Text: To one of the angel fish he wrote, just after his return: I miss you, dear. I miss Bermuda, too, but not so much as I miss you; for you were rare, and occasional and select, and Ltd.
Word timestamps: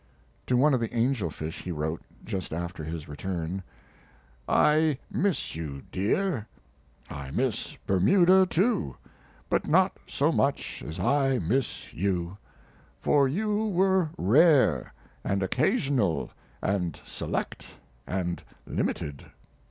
To 0.47 0.57
one 0.57 0.73
of 0.73 0.79
the 0.79 0.91
angel 0.97 1.29
fish 1.29 1.59
he 1.61 1.71
wrote, 1.71 2.01
just 2.25 2.53
after 2.53 2.83
his 2.83 3.07
return: 3.07 3.61
I 4.49 4.97
miss 5.11 5.55
you, 5.55 5.83
dear. 5.91 6.47
I 7.07 7.29
miss 7.29 7.75
Bermuda, 7.85 8.47
too, 8.47 8.97
but 9.47 9.67
not 9.67 9.95
so 10.07 10.31
much 10.31 10.81
as 10.81 10.99
I 10.99 11.37
miss 11.37 11.93
you; 11.93 12.39
for 12.99 13.27
you 13.27 13.67
were 13.67 14.09
rare, 14.17 14.91
and 15.23 15.43
occasional 15.43 16.31
and 16.63 16.99
select, 17.05 17.67
and 18.07 18.41
Ltd. 18.67 19.25